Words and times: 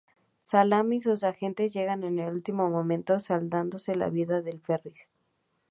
Salaam 0.41 0.93
y 0.93 0.99
sus 0.99 1.23
agentes 1.23 1.75
llegan 1.75 2.03
en 2.03 2.17
el 2.17 2.33
último 2.33 2.71
momento, 2.71 3.19
salvándole 3.19 3.95
la 3.99 4.09
vida 4.09 4.39
a 4.39 4.65
Ferris. 4.65 5.11